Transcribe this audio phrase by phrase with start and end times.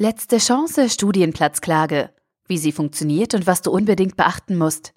[0.00, 2.10] Letzte Chance Studienplatzklage.
[2.46, 4.92] Wie sie funktioniert und was du unbedingt beachten musst.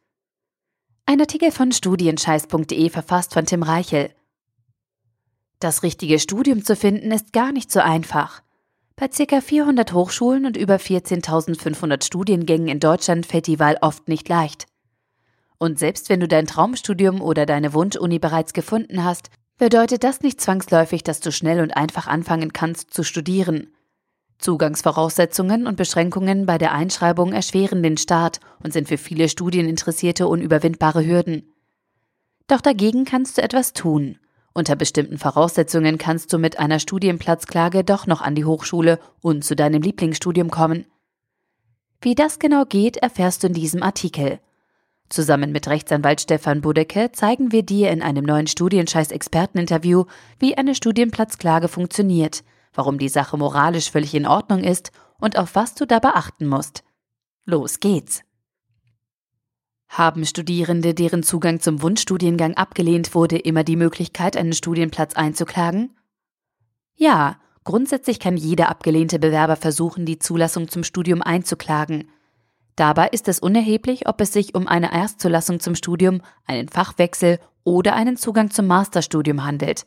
[1.07, 4.11] Ein Artikel von studienscheiß.de verfasst von Tim Reichel.
[5.57, 8.43] Das richtige Studium zu finden ist gar nicht so einfach.
[8.95, 9.41] Bei ca.
[9.41, 14.67] 400 Hochschulen und über 14.500 Studiengängen in Deutschland fällt die Wahl oft nicht leicht.
[15.57, 20.39] Und selbst wenn du dein Traumstudium oder deine Wunschuni bereits gefunden hast, bedeutet das nicht
[20.39, 23.73] zwangsläufig, dass du schnell und einfach anfangen kannst zu studieren.
[24.41, 31.05] Zugangsvoraussetzungen und Beschränkungen bei der Einschreibung erschweren den Start und sind für viele Studieninteressierte unüberwindbare
[31.05, 31.53] Hürden.
[32.47, 34.17] Doch dagegen kannst du etwas tun.
[34.53, 39.55] Unter bestimmten Voraussetzungen kannst du mit einer Studienplatzklage doch noch an die Hochschule und zu
[39.55, 40.85] deinem Lieblingsstudium kommen.
[42.01, 44.39] Wie das genau geht, erfährst du in diesem Artikel.
[45.07, 50.05] Zusammen mit Rechtsanwalt Stefan Budecke zeigen wir dir in einem neuen Studienscheiß-Experteninterview,
[50.39, 55.75] wie eine Studienplatzklage funktioniert, warum die Sache moralisch völlig in Ordnung ist und auf was
[55.75, 56.83] du dabei achten musst.
[57.45, 58.23] Los geht's!
[59.87, 65.97] Haben Studierende, deren Zugang zum Wunschstudiengang abgelehnt wurde, immer die Möglichkeit, einen Studienplatz einzuklagen?
[66.95, 72.09] Ja, grundsätzlich kann jeder abgelehnte Bewerber versuchen, die Zulassung zum Studium einzuklagen.
[72.77, 77.93] Dabei ist es unerheblich, ob es sich um eine Erstzulassung zum Studium, einen Fachwechsel oder
[77.93, 79.85] einen Zugang zum Masterstudium handelt.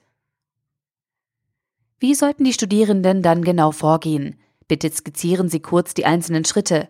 [2.01, 4.39] Wie sollten die Studierenden dann genau vorgehen?
[4.69, 6.89] Bitte skizzieren Sie kurz die einzelnen Schritte.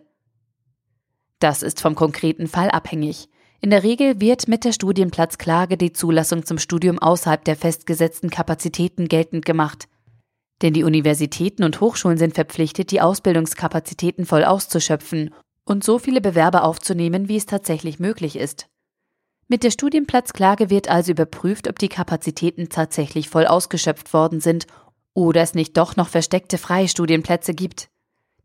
[1.39, 3.29] Das ist vom konkreten Fall abhängig.
[3.61, 9.07] In der Regel wird mit der Studienplatzklage die Zulassung zum Studium außerhalb der festgesetzten Kapazitäten
[9.07, 9.87] geltend gemacht.
[10.61, 15.33] Denn die Universitäten und Hochschulen sind verpflichtet, die Ausbildungskapazitäten voll auszuschöpfen
[15.65, 18.67] und so viele Bewerber aufzunehmen, wie es tatsächlich möglich ist.
[19.47, 24.65] Mit der Studienplatzklage wird also überprüft, ob die Kapazitäten tatsächlich voll ausgeschöpft worden sind
[25.15, 27.89] oder es nicht doch noch versteckte freie Studienplätze gibt.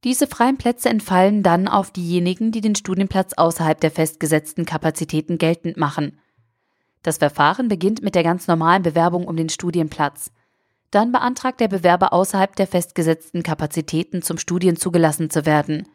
[0.04, 5.76] Diese freien Plätze entfallen dann auf diejenigen, die den Studienplatz außerhalb der festgesetzten Kapazitäten geltend
[5.76, 6.18] machen.
[7.02, 10.30] Das Verfahren beginnt mit der ganz normalen Bewerbung um den Studienplatz.
[10.90, 15.86] Dann beantragt der Bewerber außerhalb der festgesetzten Kapazitäten zum Studien zugelassen zu werden.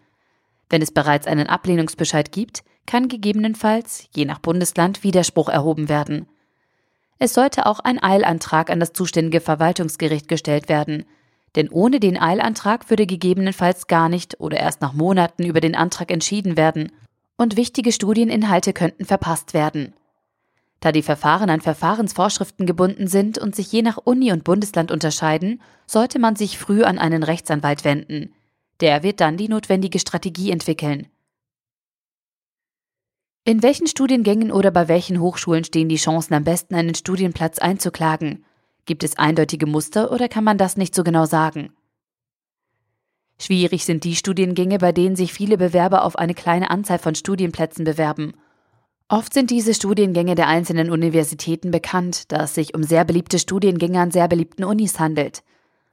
[0.70, 6.28] Wenn es bereits einen Ablehnungsbescheid gibt, kann gegebenenfalls, je nach Bundesland, Widerspruch erhoben werden.
[7.18, 11.06] Es sollte auch ein Eilantrag an das zuständige Verwaltungsgericht gestellt werden.
[11.56, 16.12] Denn ohne den Eilantrag würde gegebenenfalls gar nicht oder erst nach Monaten über den Antrag
[16.12, 16.92] entschieden werden
[17.38, 19.94] und wichtige Studieninhalte könnten verpasst werden.
[20.82, 25.62] Da die Verfahren an Verfahrensvorschriften gebunden sind und sich je nach Uni und Bundesland unterscheiden,
[25.88, 28.34] sollte man sich früh an einen Rechtsanwalt wenden.
[28.82, 31.08] Der wird dann die notwendige Strategie entwickeln.
[33.48, 38.44] In welchen Studiengängen oder bei welchen Hochschulen stehen die Chancen am besten, einen Studienplatz einzuklagen?
[38.86, 41.72] Gibt es eindeutige Muster oder kann man das nicht so genau sagen?
[43.40, 47.86] Schwierig sind die Studiengänge, bei denen sich viele Bewerber auf eine kleine Anzahl von Studienplätzen
[47.86, 48.34] bewerben.
[49.10, 54.00] Oft sind diese Studiengänge der einzelnen Universitäten bekannt, da es sich um sehr beliebte Studiengänge
[54.00, 55.44] an sehr beliebten Unis handelt.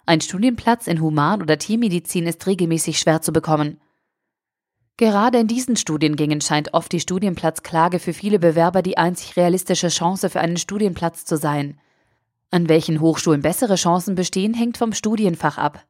[0.07, 3.79] Ein Studienplatz in Human- oder Tiermedizin ist regelmäßig schwer zu bekommen.
[5.03, 10.31] Gerade in diesen Studiengängen scheint oft die Studienplatzklage für viele Bewerber die einzig realistische Chance
[10.31, 11.77] für einen Studienplatz zu sein.
[12.53, 15.85] An welchen Hochschulen bessere Chancen bestehen, hängt vom Studienfach ab.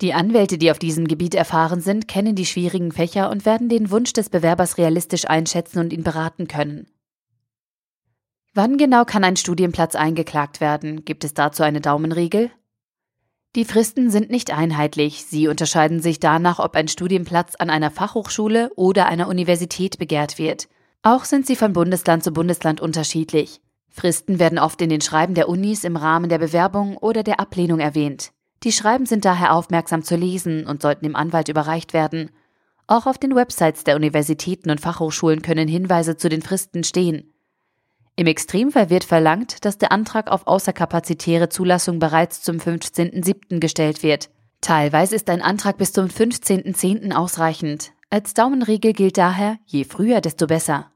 [0.00, 3.92] Die Anwälte, die auf diesem Gebiet erfahren sind, kennen die schwierigen Fächer und werden den
[3.92, 6.88] Wunsch des Bewerbers realistisch einschätzen und ihn beraten können.
[8.52, 11.04] Wann genau kann ein Studienplatz eingeklagt werden?
[11.04, 12.50] Gibt es dazu eine Daumenregel?
[13.56, 15.24] Die Fristen sind nicht einheitlich.
[15.24, 20.68] Sie unterscheiden sich danach, ob ein Studienplatz an einer Fachhochschule oder einer Universität begehrt wird.
[21.02, 23.62] Auch sind sie von Bundesland zu Bundesland unterschiedlich.
[23.88, 27.80] Fristen werden oft in den Schreiben der Unis im Rahmen der Bewerbung oder der Ablehnung
[27.80, 28.32] erwähnt.
[28.62, 32.28] Die Schreiben sind daher aufmerksam zu lesen und sollten dem Anwalt überreicht werden.
[32.86, 37.32] Auch auf den Websites der Universitäten und Fachhochschulen können Hinweise zu den Fristen stehen.
[38.18, 43.60] Im Extremfall wird verlangt, dass der Antrag auf außerkapazitäre Zulassung bereits zum 15.07.
[43.60, 44.30] gestellt wird.
[44.62, 47.12] Teilweise ist ein Antrag bis zum 15.10.
[47.12, 47.92] ausreichend.
[48.08, 50.90] Als Daumenregel gilt daher, je früher, desto besser.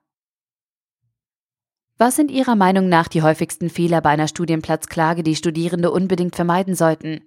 [1.98, 6.74] Was sind Ihrer Meinung nach die häufigsten Fehler bei einer Studienplatzklage, die Studierende unbedingt vermeiden
[6.74, 7.20] sollten?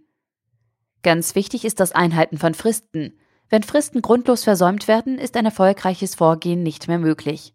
[1.04, 3.20] Ganz wichtig ist das Einhalten von Fristen.
[3.50, 7.54] Wenn Fristen grundlos versäumt werden, ist ein erfolgreiches Vorgehen nicht mehr möglich.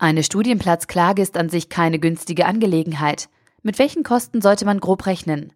[0.00, 3.28] Eine Studienplatzklage ist an sich keine günstige Angelegenheit.
[3.62, 5.52] Mit welchen Kosten sollte man grob rechnen?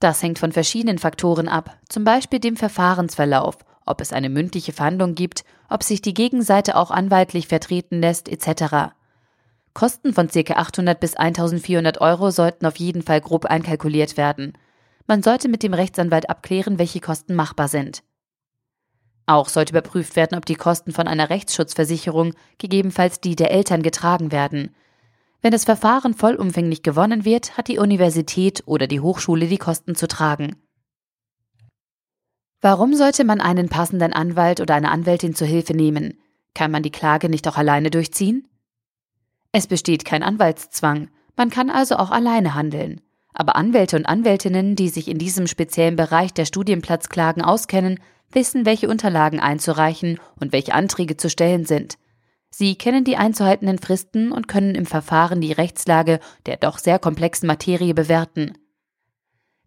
[0.00, 5.14] Das hängt von verschiedenen Faktoren ab, zum Beispiel dem Verfahrensverlauf, ob es eine mündliche Verhandlung
[5.14, 8.94] gibt, ob sich die Gegenseite auch anwaltlich vertreten lässt, etc.
[9.74, 10.54] Kosten von ca.
[10.54, 14.54] 800 bis 1400 Euro sollten auf jeden Fall grob einkalkuliert werden.
[15.06, 18.02] Man sollte mit dem Rechtsanwalt abklären, welche Kosten machbar sind.
[19.26, 24.30] Auch sollte überprüft werden, ob die Kosten von einer Rechtsschutzversicherung, gegebenenfalls die der Eltern, getragen
[24.30, 24.74] werden.
[25.42, 30.06] Wenn das Verfahren vollumfänglich gewonnen wird, hat die Universität oder die Hochschule die Kosten zu
[30.06, 30.56] tragen.
[32.60, 36.18] Warum sollte man einen passenden Anwalt oder eine Anwältin zur Hilfe nehmen?
[36.54, 38.48] Kann man die Klage nicht auch alleine durchziehen?
[39.52, 43.00] Es besteht kein Anwaltszwang, man kann also auch alleine handeln.
[43.34, 48.00] Aber Anwälte und Anwältinnen, die sich in diesem speziellen Bereich der Studienplatzklagen auskennen,
[48.36, 51.98] wissen, welche Unterlagen einzureichen und welche Anträge zu stellen sind.
[52.50, 57.48] Sie kennen die einzuhaltenden Fristen und können im Verfahren die Rechtslage der doch sehr komplexen
[57.48, 58.52] Materie bewerten.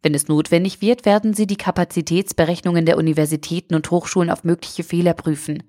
[0.01, 5.13] Wenn es notwendig wird, werden Sie die Kapazitätsberechnungen der Universitäten und Hochschulen auf mögliche Fehler
[5.13, 5.63] prüfen.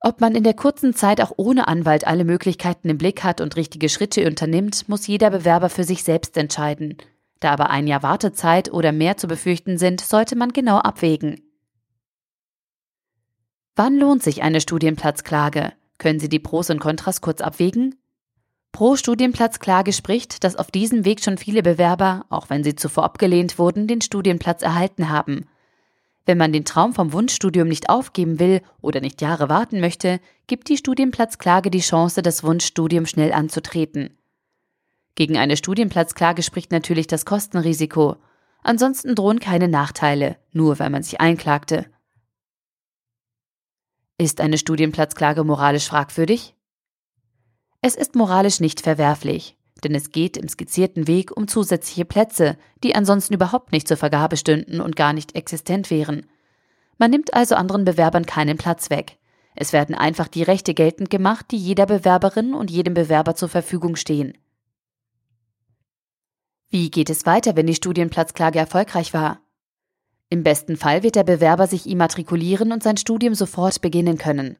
[0.00, 3.56] Ob man in der kurzen Zeit auch ohne Anwalt alle Möglichkeiten im Blick hat und
[3.56, 6.98] richtige Schritte unternimmt, muss jeder Bewerber für sich selbst entscheiden.
[7.44, 11.42] Da aber ein Jahr Wartezeit oder mehr zu befürchten sind, sollte man genau abwägen.
[13.76, 15.74] Wann lohnt sich eine Studienplatzklage?
[15.98, 17.96] Können Sie die Pros und Kontras kurz abwägen?
[18.72, 23.58] Pro Studienplatzklage spricht, dass auf diesem Weg schon viele Bewerber, auch wenn sie zuvor abgelehnt
[23.58, 25.44] wurden, den Studienplatz erhalten haben.
[26.24, 30.70] Wenn man den Traum vom Wunschstudium nicht aufgeben will oder nicht Jahre warten möchte, gibt
[30.70, 34.16] die Studienplatzklage die Chance, das Wunschstudium schnell anzutreten.
[35.14, 38.16] Gegen eine Studienplatzklage spricht natürlich das Kostenrisiko.
[38.62, 41.86] Ansonsten drohen keine Nachteile, nur weil man sich einklagte.
[44.18, 46.54] Ist eine Studienplatzklage moralisch fragwürdig?
[47.80, 52.94] Es ist moralisch nicht verwerflich, denn es geht im skizzierten Weg um zusätzliche Plätze, die
[52.94, 56.26] ansonsten überhaupt nicht zur Vergabe stünden und gar nicht existent wären.
[56.98, 59.18] Man nimmt also anderen Bewerbern keinen Platz weg.
[59.56, 63.94] Es werden einfach die Rechte geltend gemacht, die jeder Bewerberin und jedem Bewerber zur Verfügung
[63.96, 64.38] stehen.
[66.74, 69.40] Wie geht es weiter, wenn die Studienplatzklage erfolgreich war?
[70.28, 74.56] Im besten Fall wird der Bewerber sich immatrikulieren und sein Studium sofort beginnen können.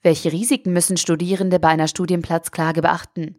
[0.00, 3.34] Welche Risiken müssen Studierende bei einer Studienplatzklage beachten?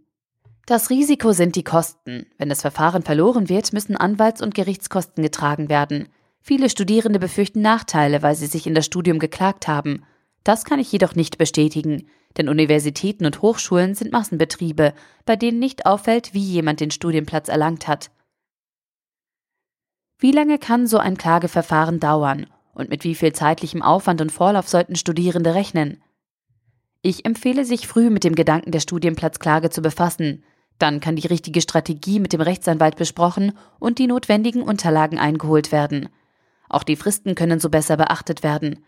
[0.65, 2.25] Das Risiko sind die Kosten.
[2.37, 6.09] Wenn das Verfahren verloren wird, müssen Anwalts- und Gerichtskosten getragen werden.
[6.41, 10.03] Viele Studierende befürchten Nachteile, weil sie sich in das Studium geklagt haben.
[10.43, 12.07] Das kann ich jedoch nicht bestätigen,
[12.37, 14.93] denn Universitäten und Hochschulen sind Massenbetriebe,
[15.25, 18.11] bei denen nicht auffällt, wie jemand den Studienplatz erlangt hat.
[20.19, 24.67] Wie lange kann so ein Klageverfahren dauern und mit wie viel zeitlichem Aufwand und Vorlauf
[24.67, 26.01] sollten Studierende rechnen?
[27.01, 30.43] Ich empfehle, sich früh mit dem Gedanken der Studienplatzklage zu befassen.
[30.79, 36.09] Dann kann die richtige Strategie mit dem Rechtsanwalt besprochen und die notwendigen Unterlagen eingeholt werden.
[36.69, 38.79] Auch die Fristen können so besser beachtet werden.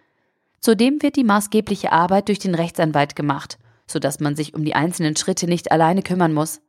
[0.65, 5.15] Zudem wird die maßgebliche Arbeit durch den Rechtsanwalt gemacht, sodass man sich um die einzelnen
[5.15, 6.59] Schritte nicht alleine kümmern muss.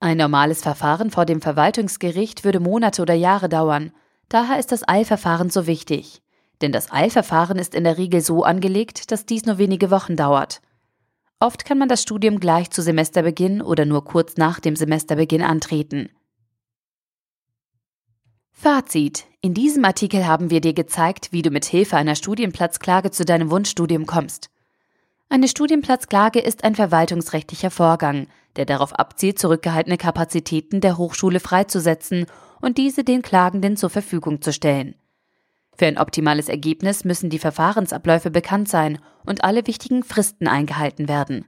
[0.00, 3.92] Ein normales Verfahren vor dem Verwaltungsgericht würde Monate oder Jahre dauern.
[4.28, 6.22] Daher ist das Eilverfahren so wichtig.
[6.60, 10.60] Denn das Eilverfahren ist in der Regel so angelegt, dass dies nur wenige Wochen dauert.
[11.38, 16.08] Oft kann man das Studium gleich zu Semesterbeginn oder nur kurz nach dem Semesterbeginn antreten.
[18.60, 19.26] Fazit.
[19.40, 23.52] In diesem Artikel haben wir dir gezeigt, wie du mit Hilfe einer Studienplatzklage zu deinem
[23.52, 24.50] Wunschstudium kommst.
[25.28, 28.26] Eine Studienplatzklage ist ein verwaltungsrechtlicher Vorgang,
[28.56, 32.26] der darauf abzielt, zurückgehaltene Kapazitäten der Hochschule freizusetzen
[32.60, 34.96] und diese den Klagenden zur Verfügung zu stellen.
[35.76, 41.46] Für ein optimales Ergebnis müssen die Verfahrensabläufe bekannt sein und alle wichtigen Fristen eingehalten werden.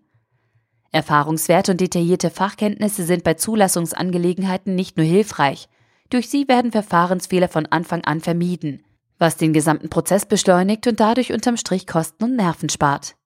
[0.92, 5.68] Erfahrungswerte und detaillierte Fachkenntnisse sind bei Zulassungsangelegenheiten nicht nur hilfreich,
[6.10, 8.84] durch sie werden Verfahrensfehler von Anfang an vermieden,
[9.18, 13.16] was den gesamten Prozess beschleunigt und dadurch unterm Strich Kosten und Nerven spart.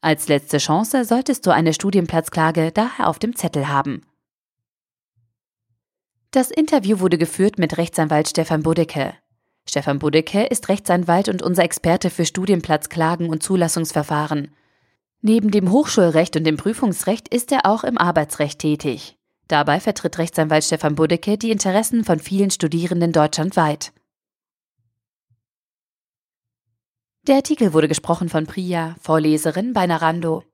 [0.00, 4.02] Als letzte Chance solltest du eine Studienplatzklage daher auf dem Zettel haben.
[6.30, 9.14] Das Interview wurde geführt mit Rechtsanwalt Stefan Budecke.
[9.68, 14.54] Stefan Budecke ist Rechtsanwalt und unser Experte für Studienplatzklagen und Zulassungsverfahren.
[15.22, 19.15] Neben dem Hochschulrecht und dem Prüfungsrecht ist er auch im Arbeitsrecht tätig.
[19.48, 23.92] Dabei vertritt Rechtsanwalt Stefan Budecke die Interessen von vielen Studierenden deutschlandweit.
[27.26, 30.44] Der Artikel wurde gesprochen von Priya, Vorleserin bei Narando.